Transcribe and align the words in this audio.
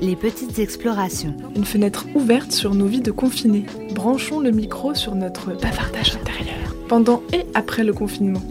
Les 0.00 0.16
petites 0.16 0.58
explorations. 0.58 1.34
Une 1.56 1.64
fenêtre 1.64 2.06
ouverte 2.14 2.52
sur 2.52 2.74
nos 2.74 2.86
vies 2.86 3.00
de 3.00 3.10
confinés. 3.10 3.64
Branchons 3.94 4.40
le 4.40 4.50
micro 4.50 4.94
sur 4.94 5.14
notre 5.14 5.52
bavardage 5.58 6.16
intérieur. 6.16 6.74
Pendant 6.88 7.22
et 7.32 7.46
après 7.54 7.84
le 7.84 7.92
confinement. 7.92 8.42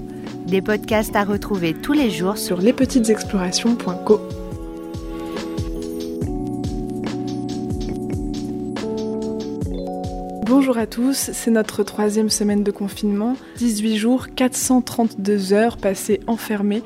Des 0.48 0.62
podcasts 0.62 1.16
à 1.16 1.24
retrouver 1.24 1.74
tous 1.74 1.94
les 1.94 2.10
jours 2.10 2.38
sur 2.38 2.60
lespetitesexplorations.co. 2.60 4.20
Bonjour 10.56 10.78
à 10.78 10.86
tous, 10.86 11.32
c'est 11.34 11.52
notre 11.52 11.84
troisième 11.84 12.30
semaine 12.30 12.64
de 12.64 12.72
confinement. 12.72 13.36
18 13.58 13.98
jours, 13.98 14.28
432 14.36 15.54
heures 15.54 15.78
passées 15.78 16.20
enfermées, 16.28 16.84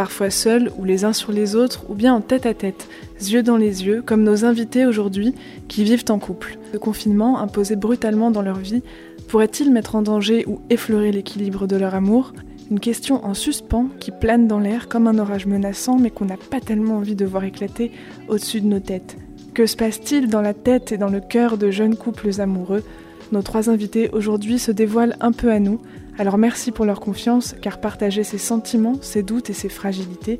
parfois 0.00 0.30
seuls 0.30 0.72
ou 0.78 0.86
les 0.86 1.04
uns 1.04 1.12
sur 1.12 1.30
les 1.30 1.54
autres, 1.54 1.84
ou 1.90 1.94
bien 1.94 2.14
en 2.14 2.22
tête 2.22 2.46
à 2.46 2.54
tête, 2.54 2.88
yeux 3.20 3.42
dans 3.42 3.58
les 3.58 3.84
yeux, 3.84 4.00
comme 4.00 4.22
nos 4.22 4.46
invités 4.46 4.86
aujourd'hui 4.86 5.34
qui 5.68 5.84
vivent 5.84 6.06
en 6.08 6.18
couple. 6.18 6.56
Le 6.72 6.78
confinement, 6.78 7.38
imposé 7.38 7.76
brutalement 7.76 8.30
dans 8.30 8.40
leur 8.40 8.56
vie, 8.56 8.82
pourrait-il 9.28 9.70
mettre 9.70 9.96
en 9.96 10.00
danger 10.00 10.46
ou 10.46 10.62
effleurer 10.70 11.12
l'équilibre 11.12 11.66
de 11.66 11.76
leur 11.76 11.94
amour? 11.94 12.32
Une 12.70 12.80
question 12.80 13.22
en 13.26 13.34
suspens 13.34 13.88
qui 14.00 14.10
plane 14.10 14.48
dans 14.48 14.58
l'air 14.58 14.88
comme 14.88 15.06
un 15.06 15.18
orage 15.18 15.44
menaçant 15.44 15.98
mais 15.98 16.08
qu'on 16.08 16.24
n'a 16.24 16.38
pas 16.38 16.60
tellement 16.60 16.96
envie 16.96 17.14
de 17.14 17.26
voir 17.26 17.44
éclater 17.44 17.92
au-dessus 18.26 18.62
de 18.62 18.68
nos 18.68 18.80
têtes. 18.80 19.18
Que 19.52 19.66
se 19.66 19.76
passe-t-il 19.76 20.28
dans 20.28 20.40
la 20.40 20.54
tête 20.54 20.92
et 20.92 20.96
dans 20.96 21.10
le 21.10 21.20
cœur 21.20 21.58
de 21.58 21.70
jeunes 21.70 21.96
couples 21.96 22.40
amoureux? 22.40 22.84
Nos 23.32 23.42
trois 23.42 23.68
invités 23.68 24.08
aujourd'hui 24.14 24.58
se 24.58 24.72
dévoilent 24.72 25.16
un 25.20 25.32
peu 25.32 25.52
à 25.52 25.60
nous, 25.60 25.78
alors 26.20 26.36
merci 26.36 26.70
pour 26.70 26.84
leur 26.84 27.00
confiance, 27.00 27.54
car 27.62 27.80
partager 27.80 28.24
ses 28.24 28.36
sentiments, 28.36 29.00
ses 29.00 29.22
doutes 29.22 29.48
et 29.48 29.54
ses 29.54 29.70
fragilités, 29.70 30.38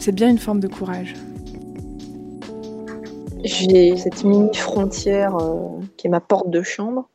c'est 0.00 0.10
bien 0.10 0.28
une 0.28 0.38
forme 0.38 0.58
de 0.58 0.66
courage. 0.66 1.14
J'ai 3.44 3.96
cette 3.96 4.24
mini 4.24 4.52
frontière 4.52 5.36
euh, 5.36 5.78
qui 5.96 6.08
est 6.08 6.10
ma 6.10 6.18
porte 6.18 6.50
de 6.50 6.62
chambre 6.62 7.08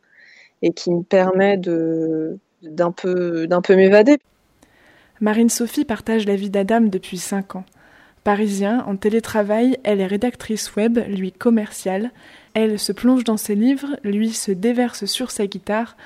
et 0.62 0.72
qui 0.72 0.90
me 0.90 1.04
permet 1.04 1.58
de 1.58 2.40
d'un 2.64 2.94
peu 2.94 3.46
d'un 3.46 3.62
peu 3.62 3.76
m'évader. 3.76 4.20
Marine 5.20 5.50
Sophie 5.50 5.84
partage 5.84 6.26
la 6.26 6.38
vie 6.38 6.50
d'Adam 6.50 6.80
depuis 6.80 7.18
5 7.18 7.58
ans. 7.58 7.66
Parisien, 8.24 8.86
en 8.88 8.96
télétravail, 8.96 9.80
elle 9.84 10.00
est 10.00 10.08
rédactrice 10.08 10.78
web, 10.78 10.98
lui 11.10 11.34
commerciale. 11.34 12.12
Elle 12.54 12.80
se 12.80 12.94
plonge 12.94 13.26
dans 13.26 13.38
ses 13.38 13.56
livres, 13.56 13.98
lui 14.04 14.32
se 14.32 14.54
déverse 14.54 15.06
sur 15.06 15.30
sa 15.30 15.46
guitare 15.46 15.98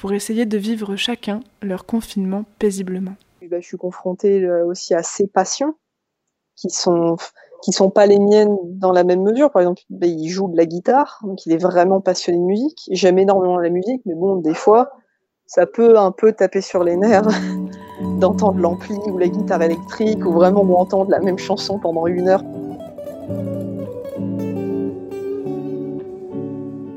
pour 0.00 0.14
essayer 0.14 0.46
de 0.46 0.56
vivre 0.56 0.96
chacun 0.96 1.40
leur 1.60 1.84
confinement 1.84 2.46
paisiblement. 2.58 3.16
Bah, 3.50 3.60
je 3.60 3.66
suis 3.66 3.76
confrontée 3.76 4.42
euh, 4.42 4.64
aussi 4.64 4.94
à 4.94 5.02
ces 5.02 5.26
passions 5.26 5.74
qui 6.56 6.70
sont 6.70 7.16
qui 7.62 7.72
sont 7.72 7.90
pas 7.90 8.06
les 8.06 8.18
miennes 8.18 8.56
dans 8.64 8.92
la 8.92 9.04
même 9.04 9.20
mesure. 9.20 9.50
Par 9.50 9.60
exemple, 9.60 9.82
bah, 9.90 10.06
il 10.06 10.26
joue 10.30 10.48
de 10.48 10.56
la 10.56 10.64
guitare, 10.64 11.20
donc 11.22 11.44
il 11.44 11.52
est 11.52 11.58
vraiment 11.58 12.00
passionné 12.00 12.38
de 12.38 12.44
musique. 12.44 12.88
J'aime 12.90 13.18
énormément 13.18 13.58
la 13.58 13.68
musique, 13.68 14.00
mais 14.06 14.14
bon, 14.14 14.36
des 14.36 14.54
fois, 14.54 14.90
ça 15.44 15.66
peut 15.66 15.98
un 15.98 16.12
peu 16.12 16.32
taper 16.32 16.62
sur 16.62 16.82
les 16.82 16.96
nerfs 16.96 17.28
d'entendre 18.20 18.58
l'ampli 18.58 18.96
ou 19.06 19.18
la 19.18 19.28
guitare 19.28 19.60
électrique 19.60 20.24
ou 20.24 20.32
vraiment 20.32 20.62
entendre 20.80 21.10
la 21.10 21.20
même 21.20 21.38
chanson 21.38 21.78
pendant 21.78 22.06
une 22.06 22.26
heure. 22.26 22.42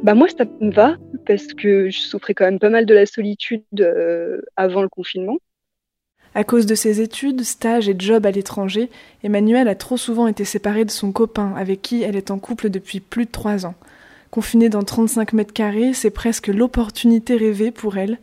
Bah 0.03 0.15
moi 0.15 0.27
ça 0.37 0.45
me 0.61 0.71
va 0.71 0.95
parce 1.25 1.53
que 1.53 1.89
je 1.89 1.99
souffrais 1.99 2.33
quand 2.33 2.45
même 2.45 2.59
pas 2.59 2.69
mal 2.69 2.85
de 2.85 2.93
la 2.93 3.05
solitude 3.05 3.63
euh, 3.79 4.41
avant 4.55 4.81
le 4.81 4.89
confinement. 4.89 5.37
À 6.35 6.43
cause 6.43 6.65
de 6.65 6.73
ses 6.73 6.99
études, 6.99 7.43
stages 7.43 7.87
et 7.87 7.95
jobs 7.97 8.25
à 8.25 8.31
l'étranger, 8.31 8.89
Emmanuelle 9.23 9.67
a 9.67 9.75
trop 9.75 9.97
souvent 9.97 10.27
été 10.27 10.45
séparée 10.45 10.85
de 10.85 10.91
son 10.91 11.11
copain 11.11 11.53
avec 11.55 11.81
qui 11.81 12.01
elle 12.01 12.15
est 12.15 12.31
en 12.31 12.39
couple 12.39 12.69
depuis 12.69 12.99
plus 12.99 13.25
de 13.25 13.31
trois 13.31 13.65
ans. 13.65 13.75
Confinée 14.31 14.69
dans 14.69 14.81
35 14.81 15.33
mètres 15.33 15.53
carrés, 15.53 15.93
c'est 15.93 16.09
presque 16.09 16.47
l'opportunité 16.47 17.35
rêvée 17.35 17.69
pour 17.69 17.97
elle. 17.97 18.17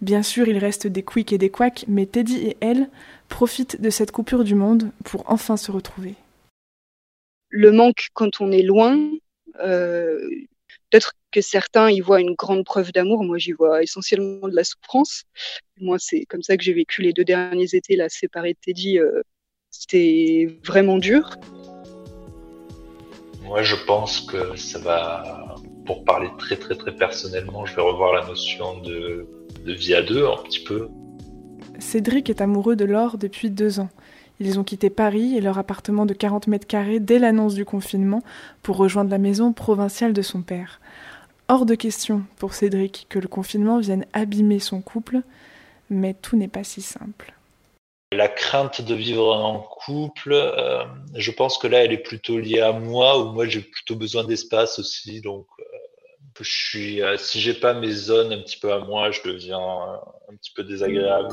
Bien 0.00 0.24
sûr, 0.24 0.48
il 0.48 0.58
reste 0.58 0.88
des 0.88 1.04
quicks 1.04 1.32
et 1.32 1.38
des 1.38 1.50
quacks, 1.50 1.84
mais 1.86 2.06
Teddy 2.06 2.38
et 2.48 2.56
elle 2.60 2.88
profitent 3.28 3.80
de 3.80 3.88
cette 3.88 4.10
coupure 4.10 4.42
du 4.42 4.56
monde 4.56 4.90
pour 5.04 5.22
enfin 5.28 5.56
se 5.56 5.70
retrouver. 5.70 6.14
Le 7.48 7.70
manque 7.70 8.08
quand 8.12 8.40
on 8.40 8.50
est 8.50 8.62
loin, 8.62 8.98
euh, 9.62 10.18
peut-être 10.92 11.14
que 11.30 11.40
certains 11.40 11.90
y 11.90 12.00
voient 12.00 12.20
une 12.20 12.34
grande 12.34 12.64
preuve 12.64 12.92
d'amour. 12.92 13.24
Moi, 13.24 13.38
j'y 13.38 13.52
vois 13.52 13.82
essentiellement 13.82 14.46
de 14.46 14.54
la 14.54 14.62
souffrance. 14.62 15.24
Moi, 15.80 15.96
c'est 15.98 16.26
comme 16.26 16.42
ça 16.42 16.56
que 16.56 16.62
j'ai 16.62 16.74
vécu 16.74 17.00
les 17.00 17.14
deux 17.14 17.24
derniers 17.24 17.74
étés, 17.74 17.96
là, 17.96 18.10
séparé 18.10 18.52
de 18.52 18.58
Teddy. 18.62 18.98
Euh, 18.98 19.22
c'était 19.70 20.58
vraiment 20.66 20.98
dur. 20.98 21.30
Moi, 23.40 23.62
je 23.62 23.74
pense 23.86 24.20
que 24.20 24.54
ça 24.56 24.78
va, 24.80 25.54
pour 25.86 26.04
parler 26.04 26.28
très 26.38 26.56
très 26.56 26.74
très 26.74 26.94
personnellement, 26.94 27.64
je 27.64 27.74
vais 27.74 27.82
revoir 27.82 28.12
la 28.12 28.26
notion 28.26 28.80
de, 28.80 29.26
vie 29.64 29.94
à 29.94 30.02
deux 30.02 30.26
un 30.26 30.42
petit 30.42 30.62
peu. 30.62 30.88
Cédric 31.78 32.28
est 32.28 32.42
amoureux 32.42 32.76
de 32.76 32.84
Laure 32.84 33.16
depuis 33.16 33.50
deux 33.50 33.80
ans. 33.80 33.88
Ils 34.40 34.58
ont 34.58 34.64
quitté 34.64 34.90
Paris 34.90 35.36
et 35.36 35.40
leur 35.40 35.58
appartement 35.58 36.06
de 36.06 36.14
40 36.14 36.46
mètres 36.48 36.66
carrés 36.66 37.00
dès 37.00 37.18
l'annonce 37.18 37.54
du 37.54 37.64
confinement 37.64 38.22
pour 38.62 38.76
rejoindre 38.76 39.10
la 39.10 39.18
maison 39.18 39.52
provinciale 39.52 40.12
de 40.12 40.22
son 40.22 40.42
père. 40.42 40.80
Hors 41.48 41.66
de 41.66 41.74
question 41.74 42.22
pour 42.38 42.54
Cédric 42.54 43.06
que 43.08 43.18
le 43.18 43.28
confinement 43.28 43.78
vienne 43.78 44.06
abîmer 44.12 44.58
son 44.58 44.80
couple, 44.80 45.20
mais 45.90 46.14
tout 46.14 46.36
n'est 46.36 46.48
pas 46.48 46.64
si 46.64 46.80
simple. 46.80 47.34
La 48.12 48.28
crainte 48.28 48.82
de 48.82 48.94
vivre 48.94 49.34
en 49.34 49.58
couple, 49.58 50.32
euh, 50.32 50.84
je 51.14 51.30
pense 51.30 51.56
que 51.56 51.66
là, 51.66 51.84
elle 51.84 51.92
est 51.92 52.02
plutôt 52.02 52.38
liée 52.38 52.60
à 52.60 52.72
moi, 52.72 53.18
ou 53.18 53.32
moi 53.32 53.46
j'ai 53.46 53.60
plutôt 53.60 53.96
besoin 53.96 54.24
d'espace 54.24 54.78
aussi. 54.78 55.20
Donc, 55.22 55.46
euh, 55.58 55.62
je 56.40 56.50
suis, 56.50 57.02
euh, 57.02 57.16
si 57.16 57.40
j'ai 57.40 57.54
pas 57.54 57.72
mes 57.74 57.92
zones 57.92 58.32
un 58.32 58.38
petit 58.38 58.58
peu 58.58 58.72
à 58.72 58.80
moi, 58.80 59.10
je 59.10 59.20
deviens 59.24 59.58
un 59.58 60.36
petit 60.36 60.52
peu 60.54 60.62
désagréable. 60.62 61.28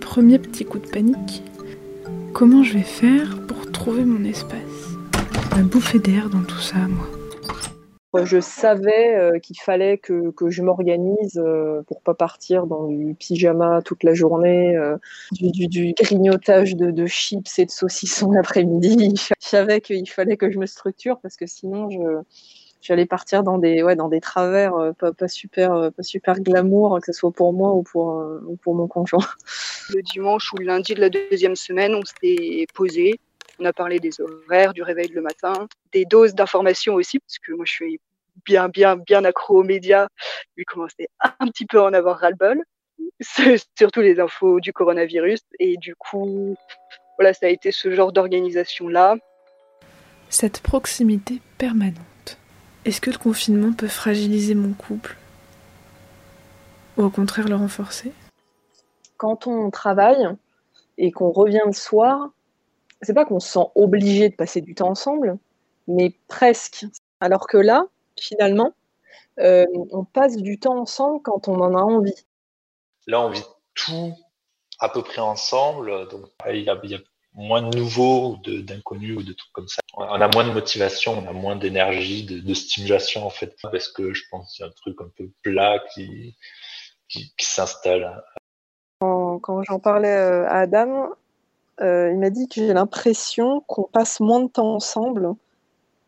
Premier 0.00 0.38
petit 0.38 0.64
coup 0.64 0.78
de 0.78 0.88
panique. 0.88 1.42
Comment 2.32 2.62
je 2.62 2.74
vais 2.74 2.84
faire 2.84 3.38
pour 3.46 3.70
trouver 3.72 4.04
mon 4.04 4.24
espace? 4.24 4.96
Un 5.52 5.64
bouffée 5.64 5.98
d'air 5.98 6.30
dans 6.30 6.42
tout 6.42 6.60
ça, 6.60 6.76
moi 6.88 7.06
je 8.22 8.40
savais 8.40 9.16
euh, 9.16 9.38
qu'il 9.40 9.58
fallait 9.58 9.98
que, 9.98 10.32
je 10.48 10.62
m'organise 10.62 11.36
euh, 11.36 11.82
pour 11.82 12.00
pas 12.00 12.14
partir 12.14 12.66
dans 12.66 12.86
du 12.86 13.14
pyjama 13.14 13.82
toute 13.82 14.04
la 14.04 14.14
journée, 14.14 14.76
euh, 14.76 14.96
du, 15.32 15.94
grignotage 15.94 16.76
de, 16.76 17.06
chips 17.06 17.58
et 17.58 17.66
de 17.66 17.70
saucissons 17.70 18.30
l'après-midi. 18.32 19.14
Je 19.16 19.34
savais 19.40 19.80
qu'il 19.80 20.08
fallait 20.08 20.36
que 20.36 20.50
je 20.50 20.58
me 20.58 20.66
structure 20.66 21.18
parce 21.20 21.36
que 21.36 21.46
sinon 21.46 21.88
j'allais 22.84 23.06
partir 23.06 23.42
dans 23.42 23.58
des 23.58 23.82
dans 23.96 24.08
des 24.08 24.20
travers 24.20 24.74
pas, 24.98 25.28
super 25.28 25.90
pas 25.96 26.02
super 26.02 26.38
glamour 26.38 27.00
que 27.00 27.06
ce 27.06 27.12
soit 27.12 27.32
pour 27.32 27.52
moi 27.52 27.72
ou 27.72 27.82
pour 27.82 28.06
ou 28.46 28.56
pour 28.56 28.74
mon 28.74 28.86
conjoint. 28.86 29.26
Le 29.90 30.02
dimanche 30.02 30.52
ou 30.52 30.56
le 30.56 30.66
lundi 30.66 30.94
de 30.94 31.00
la 31.00 31.10
deuxième 31.10 31.56
semaine, 31.56 31.94
on 31.94 32.02
s'est 32.04 32.66
posé, 32.72 33.20
on 33.58 33.64
a 33.66 33.72
parlé 33.72 34.00
des 34.00 34.12
horaires, 34.20 34.72
du 34.72 34.82
réveil 34.82 35.08
le 35.08 35.20
matin, 35.20 35.68
des 35.92 36.04
doses 36.06 36.34
d'informations 36.34 36.94
aussi, 36.94 37.18
parce 37.18 37.38
que 37.38 37.52
moi 37.52 37.64
je 37.66 37.72
suis 37.72 38.00
bien, 38.44 38.68
bien, 38.68 38.96
bien 38.96 39.24
accro 39.24 39.60
aux 39.60 39.64
médias. 39.64 40.08
Lui 40.56 40.64
commençait 40.64 41.08
un 41.20 41.46
petit 41.48 41.66
peu 41.66 41.80
à 41.80 41.84
en 41.84 41.92
avoir 41.92 42.18
ras-le-bol, 42.18 42.62
surtout 43.78 44.00
les 44.00 44.20
infos 44.20 44.60
du 44.60 44.72
coronavirus. 44.72 45.40
Et 45.58 45.76
du 45.76 45.94
coup, 45.96 46.56
voilà, 47.18 47.32
ça 47.32 47.46
a 47.46 47.48
été 47.48 47.72
ce 47.72 47.90
genre 47.92 48.12
d'organisation-là. 48.12 49.16
Cette 50.28 50.60
proximité 50.60 51.40
permanente. 51.58 52.13
Est-ce 52.84 53.00
que 53.00 53.10
le 53.10 53.16
confinement 53.16 53.72
peut 53.72 53.88
fragiliser 53.88 54.54
mon 54.54 54.74
couple 54.74 55.16
Ou 56.98 57.04
au 57.04 57.10
contraire 57.10 57.48
le 57.48 57.56
renforcer? 57.56 58.12
Quand 59.16 59.46
on 59.46 59.70
travaille 59.70 60.28
et 60.98 61.10
qu'on 61.10 61.30
revient 61.30 61.62
le 61.64 61.72
soir, 61.72 62.30
c'est 63.00 63.14
pas 63.14 63.24
qu'on 63.24 63.40
se 63.40 63.48
sent 63.48 63.66
obligé 63.74 64.28
de 64.28 64.34
passer 64.34 64.60
du 64.60 64.74
temps 64.74 64.90
ensemble, 64.90 65.38
mais 65.88 66.14
presque. 66.28 66.84
Alors 67.20 67.46
que 67.46 67.56
là, 67.56 67.86
finalement, 68.20 68.72
euh, 69.40 69.64
on 69.90 70.04
passe 70.04 70.36
du 70.36 70.58
temps 70.58 70.78
ensemble 70.78 71.22
quand 71.22 71.48
on 71.48 71.60
en 71.60 71.74
a 71.74 71.80
envie. 71.80 72.26
Là, 73.06 73.22
on 73.22 73.30
vit 73.30 73.44
tout 73.74 74.12
à 74.78 74.90
peu 74.90 75.02
près 75.02 75.20
ensemble, 75.20 76.08
donc 76.08 76.26
il 76.50 76.62
y 76.62 76.68
a, 76.68 76.76
moins 77.34 77.62
de 77.62 77.76
nouveaux, 77.76 78.36
d'inconnus 78.46 79.16
ou 79.18 79.22
de 79.22 79.32
trucs 79.32 79.52
comme 79.52 79.68
ça. 79.68 79.80
On 79.96 80.04
a 80.04 80.28
moins 80.28 80.46
de 80.46 80.52
motivation, 80.52 81.18
on 81.18 81.28
a 81.28 81.32
moins 81.32 81.56
d'énergie, 81.56 82.24
de, 82.24 82.54
stimulation 82.54 83.26
en 83.26 83.30
fait, 83.30 83.56
parce 83.62 83.88
que 83.88 84.14
je 84.14 84.22
pense 84.30 84.52
qu'il 84.52 84.64
y 84.64 84.68
a 84.68 84.70
un 84.70 84.74
truc 84.74 85.00
un 85.00 85.10
peu 85.16 85.28
plat 85.42 85.82
qui, 85.92 86.36
qui, 87.08 87.32
s'installe. 87.38 88.22
Quand, 89.00 89.62
j'en 89.64 89.78
parlais 89.78 90.16
euh, 90.16 90.46
à 90.46 90.60
Adam, 90.60 91.10
euh, 91.80 92.10
il 92.12 92.18
m'a 92.18 92.30
dit 92.30 92.48
que 92.48 92.54
j'ai 92.54 92.72
l'impression 92.72 93.60
qu'on 93.62 93.84
passe 93.84 94.20
moins 94.20 94.40
de 94.40 94.48
temps 94.48 94.74
ensemble, 94.74 95.34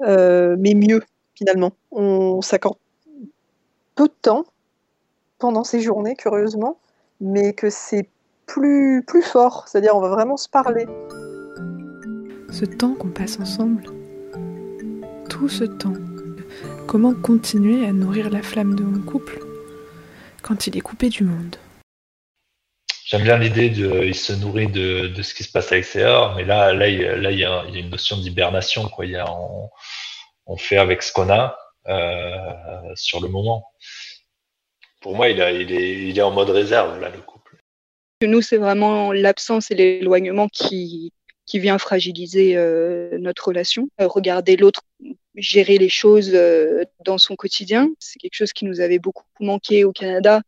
mais 0.00 0.74
mieux 0.74 1.02
finalement. 1.34 1.72
On 1.90 2.40
s'accorde 2.40 2.78
peu 3.94 4.08
de 4.08 4.14
temps 4.22 4.44
pendant 5.38 5.64
ces 5.64 5.80
journées, 5.80 6.16
curieusement, 6.16 6.78
mais 7.20 7.52
que 7.52 7.70
c'est 7.70 8.08
plus, 8.46 9.04
plus 9.06 9.22
fort, 9.22 9.68
c'est-à-dire 9.68 9.94
on 9.96 10.00
va 10.00 10.08
vraiment 10.08 10.36
se 10.36 10.48
parler. 10.48 10.86
ce 12.50 12.64
temps 12.64 12.94
qu'on 12.94 13.10
passe 13.10 13.38
ensemble, 13.40 13.84
tout 15.28 15.48
ce 15.48 15.64
temps, 15.64 15.94
comment 16.86 17.14
continuer 17.14 17.86
à 17.86 17.92
nourrir 17.92 18.30
la 18.30 18.42
flamme 18.42 18.74
de 18.74 18.84
mon 18.84 19.02
couple 19.02 19.40
quand 20.42 20.66
il 20.66 20.76
est 20.76 20.80
coupé 20.80 21.08
du 21.08 21.24
monde? 21.24 21.56
J'aime 23.04 23.22
bien 23.22 23.38
l'idée 23.38 23.70
de, 23.70 24.02
il 24.04 24.16
se 24.16 24.32
nourrit 24.32 24.66
de, 24.66 25.08
de, 25.08 25.22
ce 25.22 25.32
qui 25.34 25.44
se 25.44 25.52
passe 25.52 25.70
à 25.70 25.76
l'extérieur, 25.76 26.34
mais 26.34 26.44
là, 26.44 26.72
là, 26.72 26.88
il, 26.88 27.02
là, 27.02 27.30
il 27.30 27.38
y 27.38 27.44
a, 27.44 27.64
il 27.68 27.74
y 27.74 27.76
a 27.76 27.80
une 27.80 27.90
notion 27.90 28.16
d'hibernation, 28.16 28.88
quoi. 28.88 29.06
Il 29.06 29.12
y 29.12 29.16
a, 29.16 29.30
on, 29.30 29.70
on, 30.46 30.56
fait 30.56 30.76
avec 30.76 31.04
ce 31.04 31.12
qu'on 31.12 31.30
a 31.30 31.56
euh, 31.86 32.92
sur 32.96 33.20
le 33.20 33.28
moment. 33.28 33.64
Pour 35.00 35.14
moi, 35.14 35.28
il, 35.28 35.40
a, 35.40 35.52
il, 35.52 35.70
est, 35.72 36.08
il 36.08 36.18
est 36.18 36.22
en 36.22 36.32
mode 36.32 36.50
réserve 36.50 37.00
là, 37.00 37.08
le 37.10 37.20
Nous, 38.22 38.40
c'est 38.40 38.56
vraiment 38.56 39.12
l'absence 39.12 39.70
et 39.70 39.74
l'éloignement 39.74 40.48
qui, 40.48 41.12
vient 41.52 41.78
fragiliser 41.78 42.56
euh, 42.56 43.18
notre 43.18 43.48
relation. 43.48 43.88
Euh, 44.00 44.06
regarder 44.06 44.56
l'autre 44.56 44.82
gérer 45.34 45.76
les 45.76 45.90
choses 45.90 46.32
euh, 46.34 46.84
dans 47.04 47.18
son 47.18 47.36
quotidien, 47.36 47.90
c'est 47.98 48.18
quelque 48.18 48.34
chose 48.34 48.54
qui 48.54 48.64
nous 48.64 48.80
avait 48.80 48.98
beaucoup 48.98 49.24
manqué 49.40 49.84
au 49.84 49.92
Canada 49.92 50.42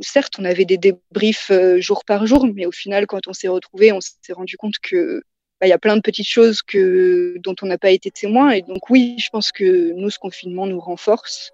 certes, 0.00 0.34
on 0.38 0.46
avait 0.46 0.64
des 0.64 0.78
débriefs 0.78 1.52
jour 1.76 2.04
par 2.06 2.26
jour, 2.26 2.46
mais 2.54 2.64
au 2.64 2.72
final, 2.72 3.06
quand 3.06 3.28
on 3.28 3.34
s'est 3.34 3.48
retrouvés, 3.48 3.92
on 3.92 4.00
s'est 4.00 4.32
rendu 4.32 4.56
compte 4.56 4.78
que 4.78 5.22
bah, 5.60 5.66
il 5.66 5.70
y 5.70 5.74
a 5.74 5.78
plein 5.78 5.94
de 5.94 6.00
petites 6.00 6.26
choses 6.28 6.62
dont 6.72 7.54
on 7.60 7.66
n'a 7.66 7.76
pas 7.76 7.90
été 7.90 8.10
témoin. 8.10 8.52
Et 8.52 8.62
donc 8.62 8.88
oui, 8.88 9.16
je 9.18 9.28
pense 9.28 9.52
que 9.52 9.92
nous, 9.92 10.08
ce 10.08 10.18
confinement 10.18 10.66
nous 10.66 10.80
renforce. 10.80 11.52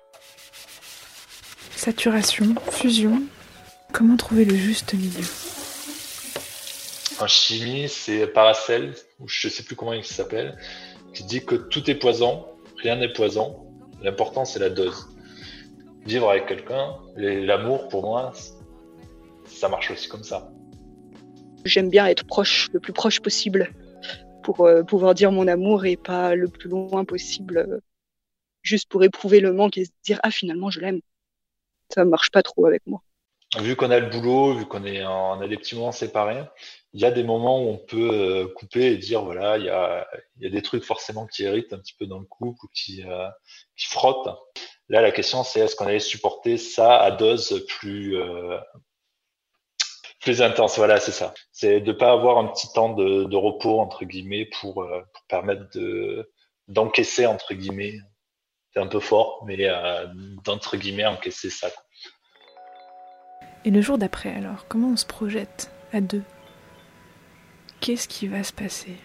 Saturation, 1.74 2.54
fusion, 2.70 3.20
comment 3.94 4.16
trouver 4.16 4.44
le 4.44 4.56
juste 4.56 4.92
milieu? 4.92 5.24
En 7.20 7.28
chimie, 7.28 7.88
c'est 7.88 8.26
Paracel, 8.26 8.92
ou 9.20 9.28
je 9.28 9.46
ne 9.46 9.52
sais 9.52 9.62
plus 9.62 9.76
comment 9.76 9.92
il 9.92 10.04
s'appelle, 10.04 10.58
qui 11.14 11.22
dit 11.22 11.44
que 11.44 11.54
tout 11.54 11.88
est 11.88 11.94
poison, 11.94 12.44
rien 12.82 12.96
n'est 12.96 13.12
poison. 13.12 13.64
L'important, 14.02 14.44
c'est 14.44 14.58
la 14.58 14.68
dose 14.68 15.08
vivre 16.04 16.28
avec 16.28 16.46
quelqu'un, 16.46 16.96
l'amour 17.16 17.88
pour 17.88 18.02
moi, 18.02 18.32
ça 19.46 19.68
marche 19.70 19.90
aussi 19.90 20.08
comme 20.08 20.24
ça. 20.24 20.52
J'aime 21.64 21.88
bien 21.88 22.06
être 22.06 22.26
proche, 22.26 22.68
le 22.74 22.80
plus 22.80 22.92
proche 22.92 23.20
possible, 23.20 23.72
pour 24.42 24.66
euh, 24.66 24.82
pouvoir 24.82 25.14
dire 25.14 25.32
mon 25.32 25.48
amour 25.48 25.86
et 25.86 25.96
pas 25.96 26.34
le 26.34 26.48
plus 26.48 26.68
loin 26.68 27.06
possible, 27.06 27.56
euh, 27.56 27.80
juste 28.60 28.90
pour 28.90 29.02
éprouver 29.02 29.40
le 29.40 29.54
manque 29.54 29.78
et 29.78 29.86
se 29.86 29.90
dire 30.04 30.20
ah 30.22 30.30
finalement 30.30 30.68
je 30.68 30.80
l'aime. 30.80 31.00
Ça 31.94 32.04
marche 32.04 32.30
pas 32.30 32.42
trop 32.42 32.66
avec 32.66 32.86
moi. 32.86 33.02
Vu 33.60 33.76
qu'on 33.76 33.90
a 33.90 34.00
le 34.00 34.10
boulot, 34.10 34.54
vu 34.54 34.66
qu'on 34.66 34.84
est 34.84 35.04
on 35.04 35.40
a 35.40 35.46
des 35.46 35.56
petits 35.56 35.76
moments 35.76 35.92
séparés, 35.92 36.42
il 36.92 37.00
y 37.00 37.04
a 37.04 37.10
des 37.10 37.22
moments 37.22 37.62
où 37.62 37.68
on 37.68 37.78
peut 37.78 38.10
euh, 38.12 38.48
couper 38.48 38.86
et 38.86 38.96
dire 38.96 39.22
voilà 39.22 39.58
il 39.58 39.64
y 39.64 39.70
a, 39.70 40.06
y 40.40 40.46
a 40.46 40.50
des 40.50 40.62
trucs 40.62 40.84
forcément 40.84 41.26
qui 41.26 41.44
irritent 41.44 41.72
un 41.72 41.78
petit 41.78 41.94
peu 41.98 42.06
dans 42.06 42.18
le 42.18 42.26
couple 42.26 42.64
ou 42.64 42.68
qui, 42.74 43.04
qui 43.76 43.86
frottent. 43.86 44.28
Là, 44.88 45.00
la 45.00 45.12
question, 45.12 45.44
c'est 45.44 45.60
est-ce 45.60 45.76
qu'on 45.76 45.86
allait 45.86 45.98
supporter 45.98 46.58
ça 46.58 47.00
à 47.00 47.10
dose 47.10 47.64
plus 47.68 48.16
euh, 48.18 48.58
plus 50.20 50.42
intense? 50.42 50.76
Voilà, 50.76 51.00
c'est 51.00 51.12
ça. 51.12 51.32
C'est 51.52 51.80
de 51.80 51.92
pas 51.92 52.12
avoir 52.12 52.38
un 52.38 52.46
petit 52.48 52.70
temps 52.72 52.92
de, 52.92 53.24
de 53.24 53.36
repos 53.36 53.80
entre 53.80 54.04
guillemets 54.04 54.46
pour, 54.60 54.82
euh, 54.82 55.00
pour 55.12 55.24
permettre 55.26 55.70
de 55.74 56.30
d'encaisser 56.68 57.26
entre 57.26 57.54
guillemets. 57.54 57.94
C'est 58.72 58.80
un 58.80 58.88
peu 58.88 59.00
fort, 59.00 59.44
mais 59.46 59.56
euh, 59.60 60.06
d'entre 60.44 60.76
guillemets 60.76 61.06
encaisser 61.06 61.48
ça. 61.48 61.70
Et 63.66 63.70
le 63.70 63.80
jour 63.80 63.96
d'après, 63.96 64.34
alors, 64.34 64.66
comment 64.68 64.88
on 64.88 64.96
se 64.96 65.06
projette 65.06 65.70
à 65.94 66.02
deux? 66.02 66.22
Qu'est-ce 67.80 68.08
qui 68.08 68.28
va 68.28 68.42
se 68.42 68.52
passer? 68.52 68.96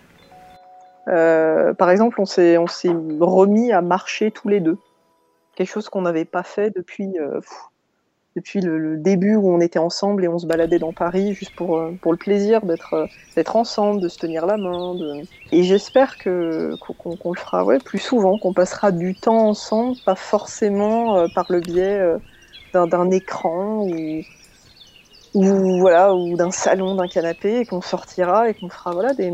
Euh, 1.08 1.74
Par 1.74 1.90
exemple, 1.90 2.20
on 2.20 2.26
s'est 2.26 2.58
remis 2.58 3.72
à 3.72 3.82
marcher 3.82 4.32
tous 4.32 4.50
les 4.50 4.60
deux 4.60 4.78
quelque 5.56 5.72
chose 5.72 5.90
qu'on 5.90 6.04
n'avait 6.04 6.26
pas 6.26 6.44
fait 6.44 6.74
depuis, 6.74 7.20
euh, 7.20 7.42
depuis 8.38 8.62
le, 8.62 8.96
début 8.96 9.36
où 9.36 9.50
on 9.50 9.60
était 9.60 9.80
ensemble 9.80 10.24
et 10.24 10.30
on 10.30 10.40
se 10.40 10.46
baladait 10.46 10.80
dans 10.80 10.94
Paris 10.94 11.34
juste 11.34 11.54
pour, 11.56 11.78
euh, 11.78 11.92
pour 12.02 12.14
le 12.14 12.18
plaisir 12.18 12.62
d'être 12.66 13.56
ensemble, 13.56 14.00
de 14.00 14.08
se 14.08 14.18
tenir 14.18 14.46
la 14.46 14.56
main. 14.56 14.96
Et 15.52 15.64
j'espère 15.64 16.18
qu'on 16.18 16.30
le 16.32 17.40
fera 17.40 17.66
ouais, 17.66 17.80
plus 17.80 18.00
souvent, 18.00 18.38
qu'on 18.38 18.54
passera 18.54 18.92
du 18.92 19.16
temps 19.16 19.50
ensemble, 19.50 19.98
pas 20.06 20.16
forcément 20.16 21.28
par 21.36 21.48
le 21.50 21.60
biais 21.60 22.16
d'un 22.74 23.12
écran 23.12 23.86
ou, 23.86 24.22
ou 25.34 25.80
voilà 25.80 26.14
ou 26.14 26.36
d'un 26.36 26.52
salon, 26.52 26.96
d'un 26.96 27.08
canapé, 27.08 27.60
et 27.60 27.66
qu'on 27.66 27.82
sortira 27.82 28.50
et 28.50 28.54
qu'on 28.54 28.70
fera 28.70 28.92
voilà 28.92 29.14
des 29.14 29.32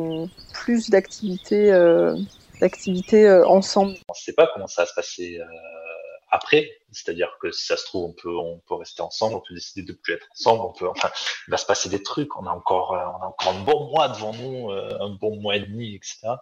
plus 0.53 0.89
d'activités 0.89 1.71
d'activités 2.61 3.29
ensemble. 3.45 3.91
On 4.09 4.13
ne 4.13 4.17
sait 4.17 4.33
pas 4.33 4.49
comment 4.53 4.67
ça 4.67 4.83
va 4.83 4.85
se 4.87 4.93
passer 4.93 5.39
après. 6.35 6.71
C'est-à-dire 6.91 7.37
que 7.41 7.51
si 7.51 7.65
ça 7.65 7.77
se 7.77 7.85
trouve, 7.85 8.05
on 8.09 8.13
peut, 8.13 8.37
on 8.37 8.59
peut 8.67 8.75
rester 8.75 9.01
ensemble, 9.01 9.35
on 9.35 9.41
peut 9.41 9.53
décider 9.53 9.85
de 9.85 9.93
plus 9.93 10.13
être 10.13 10.27
ensemble, 10.31 10.61
on 10.63 10.73
peut, 10.73 10.87
enfin, 10.87 11.09
il 11.47 11.51
va 11.51 11.57
se 11.57 11.65
passer 11.65 11.89
des 11.89 12.03
trucs. 12.03 12.35
On 12.37 12.45
a 12.45 12.51
encore, 12.51 12.93
euh, 12.93 13.05
on 13.19 13.23
a 13.23 13.27
encore 13.27 13.53
un 13.53 13.63
bon 13.63 13.89
mois 13.89 14.09
devant 14.09 14.33
nous, 14.33 14.71
euh, 14.71 14.97
un 14.99 15.09
bon 15.09 15.39
mois 15.39 15.55
et 15.55 15.61
demi, 15.61 15.95
etc. 15.95 16.35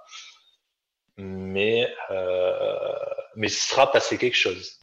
Mais, 1.18 1.92
euh, 2.12 2.96
mais 3.36 3.48
il 3.48 3.52
sera 3.52 3.92
passé 3.92 4.18
quelque 4.18 4.36
chose. 4.36 4.80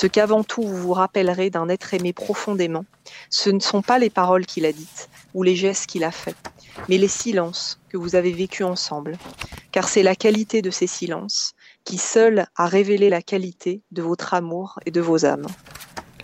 Ce 0.00 0.06
qu'avant 0.06 0.44
tout 0.44 0.62
vous 0.62 0.76
vous 0.76 0.92
rappellerez 0.92 1.50
d'un 1.50 1.68
être 1.68 1.92
aimé 1.92 2.12
profondément, 2.12 2.84
ce 3.30 3.50
ne 3.50 3.58
sont 3.58 3.82
pas 3.82 3.98
les 3.98 4.10
paroles 4.10 4.46
qu'il 4.46 4.64
a 4.64 4.70
dites 4.70 5.08
ou 5.34 5.42
les 5.42 5.56
gestes 5.56 5.86
qu'il 5.86 6.04
a 6.04 6.12
faits, 6.12 6.36
mais 6.88 6.98
les 6.98 7.08
silences 7.08 7.80
que 7.88 7.96
vous 7.96 8.14
avez 8.14 8.30
vécus 8.30 8.64
ensemble, 8.64 9.18
car 9.72 9.88
c'est 9.88 10.04
la 10.04 10.14
qualité 10.14 10.62
de 10.62 10.70
ces 10.70 10.86
silences 10.86 11.56
qui 11.82 11.98
seul 11.98 12.46
a 12.54 12.66
révélé 12.66 13.10
la 13.10 13.22
qualité 13.22 13.82
de 13.90 14.02
votre 14.02 14.34
amour 14.34 14.78
et 14.86 14.92
de 14.92 15.00
vos 15.00 15.24
âmes. 15.24 15.48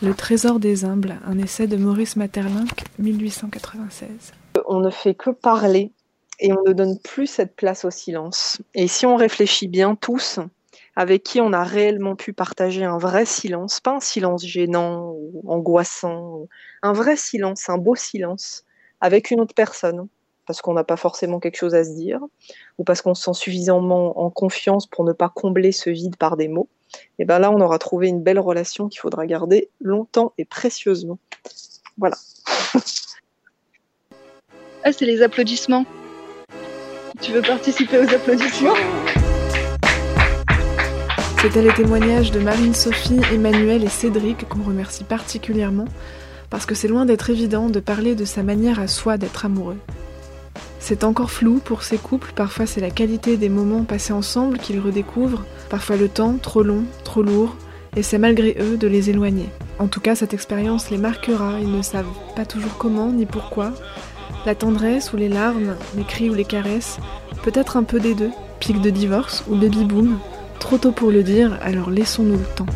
Le 0.00 0.14
trésor 0.14 0.60
des 0.60 0.84
humbles, 0.84 1.18
un 1.26 1.36
essai 1.38 1.66
de 1.66 1.76
Maurice 1.76 2.14
Maeterlinck, 2.14 2.84
1896. 3.00 4.06
On 4.68 4.78
ne 4.78 4.90
fait 4.90 5.16
que 5.16 5.30
parler 5.30 5.90
et 6.38 6.52
on 6.52 6.62
ne 6.64 6.72
donne 6.72 6.96
plus 7.00 7.26
cette 7.26 7.56
place 7.56 7.84
au 7.84 7.90
silence. 7.90 8.60
Et 8.74 8.86
si 8.86 9.04
on 9.04 9.16
réfléchit 9.16 9.66
bien 9.66 9.96
tous, 9.96 10.38
avec 10.96 11.22
qui 11.22 11.40
on 11.40 11.52
a 11.52 11.64
réellement 11.64 12.16
pu 12.16 12.32
partager 12.32 12.84
un 12.84 12.98
vrai 12.98 13.26
silence, 13.26 13.80
pas 13.80 13.96
un 13.96 14.00
silence 14.00 14.44
gênant 14.46 15.12
ou 15.12 15.42
angoissant, 15.46 16.48
un 16.82 16.92
vrai 16.92 17.16
silence, 17.16 17.68
un 17.68 17.78
beau 17.78 17.94
silence, 17.94 18.64
avec 19.00 19.30
une 19.30 19.40
autre 19.40 19.54
personne, 19.54 20.06
parce 20.46 20.62
qu'on 20.62 20.74
n'a 20.74 20.84
pas 20.84 20.96
forcément 20.96 21.40
quelque 21.40 21.56
chose 21.56 21.74
à 21.74 21.84
se 21.84 21.90
dire, 21.90 22.20
ou 22.78 22.84
parce 22.84 23.02
qu'on 23.02 23.14
se 23.14 23.24
sent 23.24 23.34
suffisamment 23.34 24.18
en 24.20 24.30
confiance 24.30 24.86
pour 24.86 25.04
ne 25.04 25.12
pas 25.12 25.28
combler 25.28 25.72
ce 25.72 25.90
vide 25.90 26.16
par 26.16 26.36
des 26.36 26.48
mots, 26.48 26.68
et 27.18 27.24
bien 27.24 27.38
là, 27.38 27.50
on 27.50 27.60
aura 27.60 27.78
trouvé 27.78 28.08
une 28.08 28.22
belle 28.22 28.38
relation 28.38 28.88
qu'il 28.88 29.00
faudra 29.00 29.26
garder 29.26 29.70
longtemps 29.80 30.32
et 30.38 30.44
précieusement. 30.44 31.18
Voilà. 31.98 32.16
ah, 34.84 34.92
c'est 34.92 35.06
les 35.06 35.22
applaudissements. 35.22 35.84
Tu 37.20 37.32
veux 37.32 37.42
participer 37.42 37.98
aux 37.98 38.14
applaudissements? 38.14 38.74
C'était 41.44 41.60
les 41.60 41.74
témoignages 41.74 42.30
de 42.30 42.40
Marine, 42.40 42.72
Sophie, 42.72 43.20
Emmanuel 43.30 43.84
et 43.84 43.90
Cédric 43.90 44.48
qu'on 44.48 44.62
remercie 44.62 45.04
particulièrement 45.04 45.84
parce 46.48 46.64
que 46.64 46.74
c'est 46.74 46.88
loin 46.88 47.04
d'être 47.04 47.28
évident 47.28 47.68
de 47.68 47.80
parler 47.80 48.14
de 48.14 48.24
sa 48.24 48.42
manière 48.42 48.80
à 48.80 48.86
soi 48.86 49.18
d'être 49.18 49.44
amoureux. 49.44 49.76
C'est 50.78 51.04
encore 51.04 51.30
flou 51.30 51.60
pour 51.62 51.82
ces 51.82 51.98
couples, 51.98 52.32
parfois 52.34 52.64
c'est 52.64 52.80
la 52.80 52.88
qualité 52.88 53.36
des 53.36 53.50
moments 53.50 53.84
passés 53.84 54.14
ensemble 54.14 54.56
qu'ils 54.56 54.80
redécouvrent, 54.80 55.44
parfois 55.68 55.96
le 55.96 56.08
temps 56.08 56.38
trop 56.40 56.62
long, 56.62 56.84
trop 57.04 57.22
lourd, 57.22 57.56
et 57.94 58.02
c'est 58.02 58.16
malgré 58.16 58.56
eux 58.58 58.78
de 58.78 58.88
les 58.88 59.10
éloigner. 59.10 59.50
En 59.78 59.88
tout 59.88 60.00
cas, 60.00 60.14
cette 60.14 60.32
expérience 60.32 60.90
les 60.90 60.96
marquera, 60.96 61.60
ils 61.60 61.70
ne 61.70 61.82
savent 61.82 62.06
pas 62.34 62.46
toujours 62.46 62.78
comment 62.78 63.12
ni 63.12 63.26
pourquoi. 63.26 63.74
La 64.46 64.54
tendresse 64.54 65.12
ou 65.12 65.18
les 65.18 65.28
larmes, 65.28 65.76
les 65.94 66.04
cris 66.04 66.30
ou 66.30 66.34
les 66.34 66.46
caresses, 66.46 66.96
peut-être 67.42 67.76
un 67.76 67.82
peu 67.82 68.00
des 68.00 68.14
deux, 68.14 68.30
pic 68.60 68.80
de 68.80 68.88
divorce 68.88 69.44
ou 69.46 69.56
baby 69.56 69.84
boom, 69.84 70.18
trop 70.58 70.78
tôt 70.78 70.92
pour 70.92 71.10
le 71.10 71.22
dire, 71.22 71.58
alors 71.62 71.90
laissons-nous 71.90 72.38
le 72.38 72.54
temps. 72.56 72.66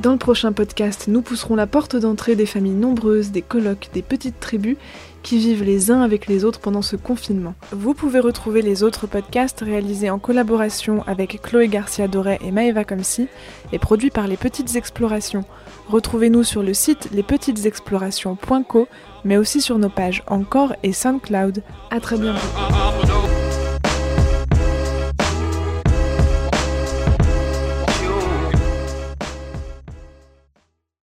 Dans 0.00 0.12
le 0.12 0.18
prochain 0.18 0.52
podcast, 0.52 1.06
nous 1.08 1.22
pousserons 1.22 1.56
la 1.56 1.66
porte 1.66 1.96
d'entrée 1.96 2.36
des 2.36 2.46
familles 2.46 2.74
nombreuses, 2.74 3.30
des 3.30 3.42
colloques, 3.42 3.88
des 3.92 4.02
petites 4.02 4.38
tribus 4.38 4.76
qui 5.22 5.38
vivent 5.38 5.64
les 5.64 5.90
uns 5.90 6.02
avec 6.02 6.28
les 6.28 6.44
autres 6.44 6.60
pendant 6.60 6.82
ce 6.82 6.94
confinement. 6.94 7.54
Vous 7.72 7.94
pouvez 7.94 8.20
retrouver 8.20 8.62
les 8.62 8.84
autres 8.84 9.08
podcasts 9.08 9.60
réalisés 9.60 10.08
en 10.08 10.20
collaboration 10.20 11.02
avec 11.08 11.42
Chloé 11.42 11.66
Garcia 11.66 12.06
Doré 12.06 12.38
et 12.42 12.52
Maeva 12.52 12.84
Comsi 12.84 13.26
et 13.72 13.80
produits 13.80 14.10
par 14.10 14.28
Les 14.28 14.36
Petites 14.36 14.76
Explorations. 14.76 15.44
Retrouvez-nous 15.88 16.44
sur 16.44 16.62
le 16.62 16.74
site 16.74 17.08
lespetitesexplorations.co 17.12 18.86
mais 19.24 19.36
aussi 19.36 19.60
sur 19.60 19.78
nos 19.78 19.88
pages 19.88 20.22
Encore 20.28 20.74
et 20.84 20.92
SoundCloud. 20.92 21.62
À 21.90 21.98
très 21.98 22.16
bientôt. 22.16 22.38